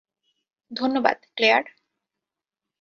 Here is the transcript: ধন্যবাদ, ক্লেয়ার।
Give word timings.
ধন্যবাদ, 0.71 1.17
ক্লেয়ার। 1.35 1.63